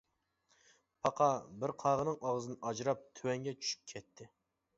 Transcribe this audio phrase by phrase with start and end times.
[1.03, 1.27] پاقا
[1.63, 4.31] بىر قاغىنىڭ ئاغزىدىن ئاجراپ تۆۋەنگە چۈشۈپ كەتتى.